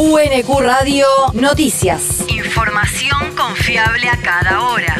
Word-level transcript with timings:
UNQ 0.00 0.60
Radio 0.60 1.06
Noticias. 1.32 2.24
Información 2.28 3.34
confiable 3.36 4.08
a 4.08 4.16
cada 4.16 4.62
hora. 4.62 4.96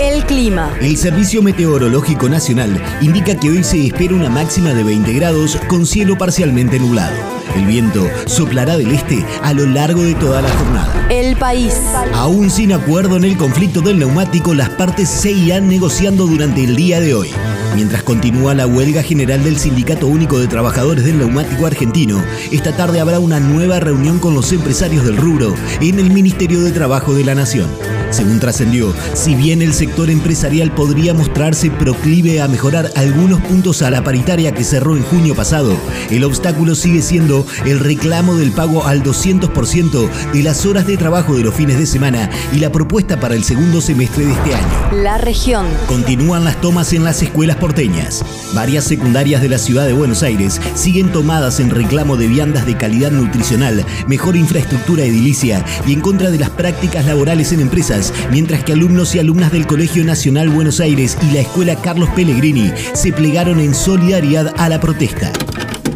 El 0.00 0.24
clima. 0.24 0.74
El 0.80 0.96
Servicio 0.96 1.42
Meteorológico 1.42 2.28
Nacional 2.28 2.82
indica 3.00 3.38
que 3.38 3.50
hoy 3.50 3.62
se 3.62 3.86
espera 3.86 4.14
una 4.14 4.28
máxima 4.28 4.74
de 4.74 4.82
20 4.82 5.12
grados 5.12 5.58
con 5.68 5.86
cielo 5.86 6.18
parcialmente 6.18 6.80
nublado. 6.80 7.14
El 7.54 7.66
viento 7.66 8.04
soplará 8.26 8.76
del 8.76 8.90
este 8.90 9.24
a 9.44 9.52
lo 9.52 9.64
largo 9.66 10.02
de 10.02 10.16
toda 10.16 10.42
la 10.42 10.48
jornada. 10.48 11.06
El 11.08 11.36
país. 11.36 11.74
Aún 12.14 12.50
sin 12.50 12.72
acuerdo 12.72 13.16
en 13.16 13.22
el 13.22 13.36
conflicto 13.36 13.80
del 13.80 14.00
neumático, 14.00 14.54
las 14.54 14.70
partes 14.70 15.08
se 15.08 15.30
irán 15.30 15.68
negociando 15.68 16.26
durante 16.26 16.64
el 16.64 16.74
día 16.74 17.00
de 17.00 17.14
hoy. 17.14 17.30
Mientras 17.74 18.02
continúa 18.02 18.54
la 18.54 18.66
huelga 18.66 19.02
general 19.02 19.44
del 19.44 19.58
Sindicato 19.58 20.06
Único 20.06 20.38
de 20.38 20.48
Trabajadores 20.48 21.04
del 21.04 21.18
Neumático 21.18 21.66
Argentino, 21.66 22.22
esta 22.50 22.76
tarde 22.76 23.00
habrá 23.00 23.20
una 23.20 23.40
nueva 23.40 23.80
reunión 23.80 24.18
con 24.18 24.34
los 24.34 24.52
empresarios 24.52 25.04
del 25.04 25.16
rubro 25.16 25.54
en 25.80 25.98
el 25.98 26.10
Ministerio 26.10 26.60
de 26.60 26.72
Trabajo 26.72 27.14
de 27.14 27.24
la 27.24 27.34
Nación. 27.34 27.68
Según 28.10 28.40
trascendió, 28.40 28.92
si 29.14 29.36
bien 29.36 29.62
el 29.62 29.72
sector 29.72 30.10
empresarial 30.10 30.72
podría 30.74 31.14
mostrarse 31.14 31.70
proclive 31.70 32.40
a 32.40 32.48
mejorar 32.48 32.90
algunos 32.96 33.40
puntos 33.42 33.82
a 33.82 33.90
la 33.90 34.02
paritaria 34.02 34.52
que 34.52 34.64
cerró 34.64 34.96
en 34.96 35.04
junio 35.04 35.36
pasado, 35.36 35.76
el 36.10 36.24
obstáculo 36.24 36.74
sigue 36.74 37.02
siendo 37.02 37.46
el 37.66 37.78
reclamo 37.78 38.34
del 38.34 38.50
pago 38.50 38.84
al 38.84 39.04
200% 39.04 40.10
de 40.32 40.42
las 40.42 40.66
horas 40.66 40.88
de 40.88 40.96
trabajo 40.96 41.36
de 41.36 41.44
los 41.44 41.54
fines 41.54 41.78
de 41.78 41.86
semana 41.86 42.28
y 42.52 42.58
la 42.58 42.72
propuesta 42.72 43.20
para 43.20 43.36
el 43.36 43.44
segundo 43.44 43.80
semestre 43.80 44.26
de 44.26 44.32
este 44.32 44.54
año. 44.54 45.02
La 45.02 45.18
región. 45.18 45.66
Continúan 45.86 46.44
las 46.44 46.60
tomas 46.60 46.92
en 46.92 47.04
las 47.04 47.22
escuelas 47.22 47.58
porteñas. 47.58 48.24
Varias 48.54 48.84
secundarias 48.84 49.40
de 49.40 49.50
la 49.50 49.58
ciudad 49.58 49.86
de 49.86 49.92
Buenos 49.92 50.24
Aires 50.24 50.60
siguen 50.74 51.12
tomadas 51.12 51.60
en 51.60 51.70
reclamo 51.70 52.16
de 52.16 52.26
viandas 52.26 52.66
de 52.66 52.76
calidad 52.76 53.12
nutricional, 53.12 53.84
mejor 54.08 54.34
infraestructura 54.34 55.04
edilicia 55.04 55.64
y 55.86 55.92
en 55.92 56.00
contra 56.00 56.30
de 56.30 56.38
las 56.40 56.50
prácticas 56.50 57.06
laborales 57.06 57.52
en 57.52 57.60
empresas 57.60 57.99
mientras 58.30 58.64
que 58.64 58.72
alumnos 58.72 59.14
y 59.14 59.18
alumnas 59.18 59.52
del 59.52 59.66
Colegio 59.66 60.04
Nacional 60.04 60.48
Buenos 60.48 60.80
Aires 60.80 61.16
y 61.22 61.34
la 61.34 61.40
Escuela 61.40 61.76
Carlos 61.76 62.08
Pellegrini 62.10 62.72
se 62.94 63.12
plegaron 63.12 63.60
en 63.60 63.74
solidaridad 63.74 64.54
a 64.58 64.68
la 64.68 64.80
protesta. 64.80 65.32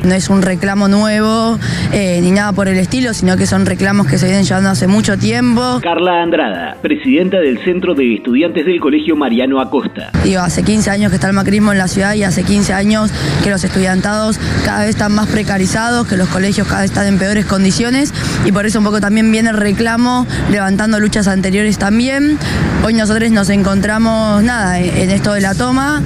No 0.05 0.15
es 0.15 0.29
un 0.29 0.43
reclamo 0.43 0.87
nuevo 0.87 1.59
eh, 1.93 2.21
ni 2.23 2.31
nada 2.31 2.53
por 2.53 2.69
el 2.69 2.77
estilo, 2.77 3.15
sino 3.15 3.39
que 3.39 3.47
son 3.47 3.65
reclamos 3.65 4.07
que 4.07 4.19
se 4.19 4.27
vienen 4.27 4.45
llevando 4.45 4.69
hace 4.69 4.87
mucho 4.87 5.17
tiempo. 5.17 5.81
Carla 5.83 6.23
Andrada, 6.23 6.77
presidenta 6.83 7.39
del 7.41 7.59
Centro 7.65 7.95
de 7.95 8.17
Estudiantes 8.17 8.67
del 8.67 8.81
Colegio 8.81 9.17
Mariano 9.17 9.61
Acosta. 9.61 10.11
Digo, 10.23 10.41
hace 10.41 10.63
15 10.63 10.91
años 10.91 11.11
que 11.11 11.17
está 11.17 11.29
el 11.29 11.33
macrismo 11.33 11.73
en 11.73 11.79
la 11.79 11.89
ciudad 11.89 12.15
y 12.15 12.23
hace 12.23 12.43
15 12.43 12.75
años 12.75 13.11
que 13.43 13.51
los 13.51 13.65
estudiantados 13.65 14.39
cada 14.65 14.81
vez 14.81 14.91
están 14.91 15.13
más 15.13 15.29
precarizados, 15.29 16.07
que 16.07 16.19
los 16.19 16.29
colegios 16.29 16.69
cada 16.69 16.83
vez 16.83 16.91
están 16.91 17.07
en 17.07 17.19
peores 17.19 17.47
condiciones 17.47 18.13
y 18.45 18.53
por 18.53 18.67
eso 18.67 18.81
un 18.81 18.85
poco 18.85 19.01
también 19.01 19.33
viene 19.33 19.51
el 19.51 19.57
reclamo, 19.57 20.27
levantando 20.51 21.01
luchas 21.01 21.29
anteriores 21.29 21.79
también. 21.79 22.39
Hoy 22.85 22.93
nosotros 22.93 23.31
nos 23.31 23.49
encontramos, 23.49 24.43
nada, 24.43 24.79
en 24.81 25.11
esto 25.11 25.33
de 25.33 25.41
la 25.41 25.55
toma, 25.55 26.03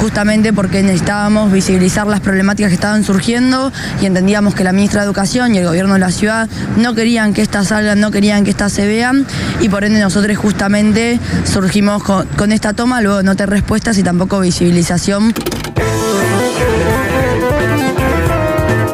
justamente 0.00 0.52
porque 0.52 0.82
necesitábamos 0.82 1.52
visibilizar 1.52 2.06
las 2.06 2.20
problemáticas 2.20 2.70
que 2.70 2.74
estaban 2.74 3.04
surgiendo 3.04 3.72
y 4.00 4.06
entendíamos 4.06 4.54
que 4.54 4.64
la 4.64 4.72
ministra 4.72 5.00
de 5.00 5.06
Educación 5.06 5.54
y 5.54 5.58
el 5.58 5.64
gobierno 5.64 5.94
de 5.94 6.00
la 6.00 6.10
ciudad 6.10 6.48
no 6.76 6.94
querían 6.94 7.34
que 7.34 7.42
estas 7.42 7.68
salgan, 7.68 8.00
no 8.00 8.10
querían 8.10 8.44
que 8.44 8.50
estas 8.50 8.72
se 8.72 8.86
vean 8.86 9.26
y 9.60 9.68
por 9.68 9.84
ende 9.84 10.00
nosotros 10.00 10.36
justamente 10.36 11.18
surgimos 11.44 12.02
con, 12.02 12.26
con 12.28 12.52
esta 12.52 12.72
toma, 12.72 13.00
luego 13.00 13.22
no 13.22 13.36
te 13.36 13.46
respuestas 13.46 13.98
y 13.98 14.02
tampoco 14.02 14.40
visibilización. 14.40 15.34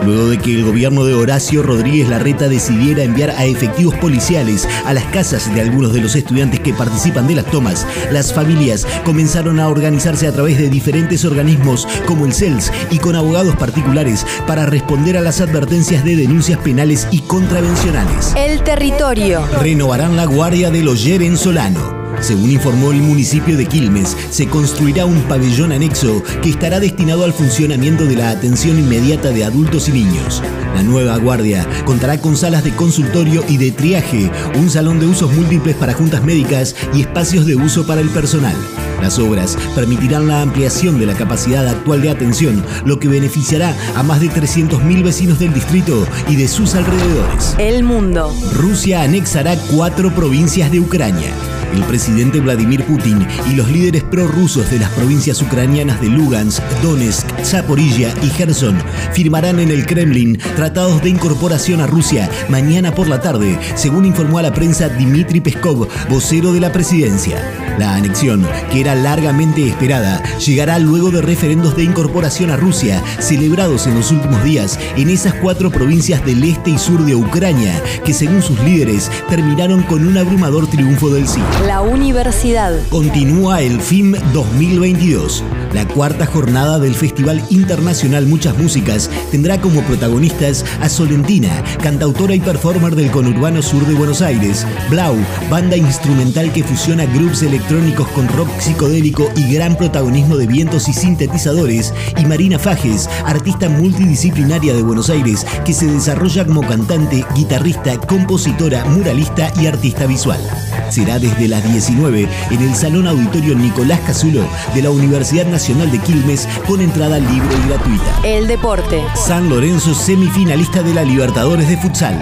Luego 0.05 0.29
de 0.29 0.39
que 0.39 0.55
el 0.55 0.65
gobierno 0.65 1.05
de 1.05 1.15
Horacio 1.15 1.63
Rodríguez 1.63 2.09
Larreta 2.09 2.49
decidiera 2.49 3.03
enviar 3.03 3.31
a 3.31 3.45
efectivos 3.45 3.95
policiales 3.97 4.69
a 4.85 4.93
las 4.93 5.05
casas 5.05 5.53
de 5.55 5.61
algunos 5.61 5.93
de 5.93 6.01
los 6.01 6.15
estudiantes 6.15 6.61
que 6.61 6.75
participan 6.75 7.27
de 7.27 7.37
las 7.37 7.47
tomas, 7.47 7.87
las 8.11 8.33
familias 8.33 8.87
comenzaron 9.05 9.61
a 9.61 9.69
organizarse 9.69 10.27
a 10.27 10.33
través 10.33 10.59
de 10.59 10.69
diferentes 10.69 11.25
organismos 11.25 11.89
como 12.07 12.27
el 12.27 12.35
CELS 12.35 12.70
y 12.91 12.98
con 12.98 13.17
abogados 13.17 13.57
particulares 13.57 14.27
para 14.47 14.67
responder 14.67 15.17
a 15.17 15.20
las 15.20 15.41
advertencias 15.41 16.05
de 16.05 16.17
denuncias 16.17 16.59
penales 16.59 17.09
y 17.11 17.20
contravencionales. 17.20 18.35
El 18.37 18.63
territorio. 18.63 19.47
Renovarán 19.61 20.17
la 20.17 20.27
guardia 20.27 20.70
del 20.70 20.89
Oyer 20.89 21.23
en 21.23 21.37
Solano. 21.37 22.04
Según 22.24 22.52
informó 22.52 22.90
el 22.90 23.02
municipio 23.02 23.55
de 23.55 23.67
Quilmes, 23.67 24.17
se 24.30 24.46
construirá 24.46 25.05
un 25.05 25.20
pabellón 25.24 25.73
anexo 25.73 26.23
que 26.42 26.48
estará 26.48 26.80
destinado 26.80 27.23
al 27.23 27.35
funcionamiento 27.35 28.07
de 28.07 28.17
la 28.17 28.30
atención 28.30 28.79
inmediata 28.79 29.29
de 29.29 29.45
adultos 29.45 29.90
y 29.90 29.92
niños. 29.92 30.42
La 30.74 30.83
nueva 30.83 31.18
guardia 31.18 31.68
contará 31.84 32.18
con 32.18 32.34
salas 32.34 32.64
de 32.64 32.74
consultorio 32.74 33.45
y 33.46 33.58
de 33.58 33.73
triaje, 33.73 34.30
un 34.55 34.70
salón 34.70 35.01
de 35.01 35.07
usos 35.07 35.34
múltiples 35.34 35.77
para 35.77 35.92
juntas 35.92 36.24
médicas 36.24 36.74
y 36.95 37.02
espacios 37.02 37.45
de 37.45 37.57
uso 37.57 37.86
para 37.86 38.01
el 38.01 38.08
personal. 38.08 38.57
Las 39.02 39.18
obras 39.18 39.58
permitirán 39.74 40.27
la 40.27 40.40
ampliación 40.40 40.98
de 40.98 41.05
la 41.05 41.13
capacidad 41.13 41.68
actual 41.68 42.01
de 42.01 42.08
atención, 42.08 42.64
lo 42.86 42.98
que 42.98 43.08
beneficiará 43.08 43.77
a 43.96 44.02
más 44.02 44.23
de 44.23 44.30
300.000 44.30 45.05
vecinos 45.05 45.39
del 45.39 45.52
distrito 45.52 46.07
y 46.27 46.36
de 46.36 46.48
sus 46.48 46.74
alrededores. 46.74 47.55
El 47.58 47.84
mundo. 47.84 48.34
Rusia 48.55 49.02
anexará 49.02 49.58
cuatro 49.70 50.14
provincias 50.14 50.73
de 50.73 50.80
Ucrania. 50.80 51.34
El 51.74 51.85
presidente 51.85 52.40
Vladimir 52.40 52.85
Putin 52.85 53.27
y 53.51 53.55
los 53.55 53.68
líderes 53.68 54.05
prorrusos 54.05 54.70
de 54.70 54.79
las 54.79 54.90
provincias 54.90 55.42
ucranianas 55.42 56.01
de 56.01 56.08
Lugansk, 56.08 56.62
Donetsk, 56.83 57.27
Zaporilla 57.42 58.14
y 58.23 58.29
Gerson 58.29 58.79
firmarán 59.12 59.58
en 59.58 59.70
el 59.70 59.84
Kremlin 59.84 60.39
tratados 60.55 61.02
de 61.02 61.11
incorporación 61.11 61.80
a 61.80 61.86
Rusia 61.86 62.30
mañana 62.48 62.95
por 62.95 63.08
la 63.08 63.20
tarde, 63.20 63.58
según 63.74 64.05
informó 64.05 64.39
a 64.39 64.42
la 64.42 64.55
prensa 64.55 64.89
Dmitry 64.89 65.40
Peskov, 65.40 65.89
vocero 66.08 66.52
de 66.52 66.61
la 66.61 66.73
presidencia. 66.73 67.42
La 67.79 67.96
anexión, 67.96 68.46
que 68.70 68.80
era 68.80 68.95
largamente 68.95 69.67
esperada, 69.67 70.23
llegará 70.39 70.79
luego 70.79 71.11
de 71.11 71.23
referendos 71.23 71.74
de 71.74 71.83
incorporación 71.83 72.51
a 72.51 72.57
Rusia 72.57 73.02
celebrados 73.18 73.89
en 73.89 73.95
los 73.95 74.13
últimos 74.13 74.45
días 74.45 74.79
en 74.96 75.11
esas 75.11 75.34
cuatro 75.34 75.73
provincias 75.73 76.24
del 76.24 76.45
este 76.45 76.70
y 76.70 76.79
sur 76.79 77.05
de 77.05 77.17
Ucrania, 77.17 77.83
que 78.05 78.14
según 78.14 78.42
sus 78.42 78.61
líderes 78.61 79.11
terminaron 79.29 79.83
con 79.83 80.07
un 80.07 80.17
abrumador 80.17 80.68
triunfo 80.68 81.11
del 81.11 81.27
sí. 81.27 81.40
La 81.67 81.80
universidad. 81.80 82.79
Continúa 82.91 83.63
el 83.63 83.80
FIM 83.80 84.13
2022. 84.35 85.42
La 85.73 85.89
cuarta 85.89 86.27
jornada 86.27 86.79
del 86.79 86.95
Festival 86.95 87.42
Internacional 87.48 88.27
Muchas 88.27 88.58
Músicas 88.58 89.11
tendrá 89.30 89.58
como 89.58 89.80
protagonistas 89.80 90.63
a 90.83 90.91
Solentina, 90.91 91.64
cantautora 91.83 92.35
y 92.35 92.41
performer 92.41 92.95
del 92.95 93.11
conurbano 93.11 93.63
sur 93.63 93.86
de 93.86 93.95
Buenos 93.95 94.20
Aires, 94.20 94.67
Blau, 94.91 95.17
banda 95.48 95.79
instrumental 95.79 96.52
que 96.52 96.63
fusiona 96.63 97.07
grupos 97.07 97.42
electrónicos 97.42 98.08
con 98.08 98.29
rock 98.29 98.48
psicodélico 98.58 99.31
y 99.35 99.55
gran 99.55 99.75
protagonismo 99.77 100.36
de 100.36 100.46
vientos 100.46 100.86
y 100.89 100.92
sintetizadores, 100.92 101.95
y 102.19 102.27
Marina 102.27 102.58
Fajes, 102.58 103.08
artista 103.25 103.70
multidisciplinaria 103.70 104.75
de 104.75 104.83
Buenos 104.83 105.08
Aires 105.08 105.46
que 105.64 105.73
se 105.73 105.86
desarrolla 105.86 106.45
como 106.45 106.61
cantante, 106.61 107.25
guitarrista, 107.35 107.96
compositora, 107.96 108.85
muralista 108.85 109.51
y 109.58 109.67
artista 109.67 110.07
visual. 110.07 110.41
Será 110.90 111.18
desde 111.18 111.48
las 111.48 111.64
19 111.64 112.28
en 112.50 112.62
el 112.62 112.74
Salón 112.74 113.06
Auditorio 113.06 113.55
Nicolás 113.55 114.00
Casulo 114.06 114.46
de 114.74 114.83
la 114.83 114.90
Universidad 114.90 115.46
Nacional 115.46 115.90
de 115.90 115.98
Quilmes 115.98 116.48
con 116.67 116.80
entrada 116.80 117.18
libre 117.18 117.55
y 117.64 117.68
gratuita. 117.68 118.20
El 118.24 118.46
deporte. 118.46 119.02
San 119.14 119.48
Lorenzo 119.48 119.95
semifinalista 119.95 120.83
de 120.83 120.95
la 120.95 121.02
Libertadores 121.02 121.68
de 121.68 121.77
Futsal. 121.77 122.18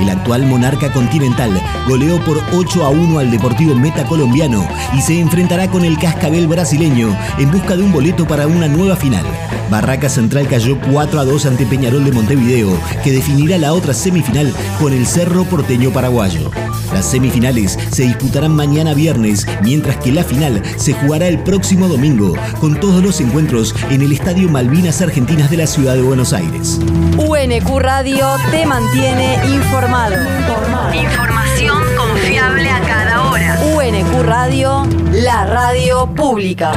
El 0.00 0.10
actual 0.10 0.46
monarca 0.46 0.92
continental 0.92 1.50
goleó 1.86 2.22
por 2.24 2.42
8 2.52 2.84
a 2.84 2.88
1 2.90 3.18
al 3.18 3.30
Deportivo 3.30 3.74
Meta 3.74 4.04
colombiano 4.04 4.66
y 4.96 5.00
se 5.00 5.20
enfrentará 5.20 5.70
con 5.70 5.84
el 5.84 5.98
Cascabel 5.98 6.48
brasileño 6.48 7.16
en 7.38 7.50
busca 7.50 7.76
de 7.76 7.82
un 7.82 7.92
boleto 7.92 8.26
para 8.26 8.46
una 8.46 8.66
nueva 8.66 8.96
final. 8.96 9.24
Barraca 9.70 10.08
Central 10.08 10.48
cayó 10.48 10.78
4 10.92 11.20
a 11.20 11.24
2 11.24 11.46
ante 11.46 11.66
Peñarol 11.66 12.04
de 12.04 12.12
Montevideo, 12.12 12.76
que 13.02 13.12
definirá 13.12 13.58
la 13.58 13.72
otra 13.72 13.94
semifinal 13.94 14.52
con 14.80 14.92
el 14.92 15.06
Cerro 15.06 15.44
Porteño 15.44 15.90
Paraguayo. 15.90 16.50
Las 16.94 17.10
semifinales 17.10 17.76
se 17.90 18.04
disputarán 18.04 18.54
mañana 18.54 18.94
viernes, 18.94 19.48
mientras 19.62 19.96
que 19.96 20.12
la 20.12 20.22
final 20.22 20.62
se 20.76 20.92
jugará 20.92 21.26
el 21.26 21.40
próximo 21.40 21.88
domingo, 21.88 22.34
con 22.60 22.78
todos 22.78 23.02
los 23.02 23.20
encuentros 23.20 23.74
en 23.90 24.00
el 24.00 24.12
Estadio 24.12 24.48
Malvinas 24.48 25.02
Argentinas 25.02 25.50
de 25.50 25.56
la 25.56 25.66
ciudad 25.66 25.96
de 25.96 26.02
Buenos 26.02 26.32
Aires. 26.32 26.78
UNQ 27.18 27.78
Radio 27.80 28.28
te 28.52 28.64
mantiene 28.64 29.40
informado. 29.44 30.14
Información 30.94 31.82
confiable 31.96 32.70
a 32.70 32.80
cada 32.82 33.28
hora. 33.28 33.58
UNQ 33.74 34.22
Radio, 34.22 34.86
la 35.10 35.46
radio 35.46 36.06
pública. 36.14 36.74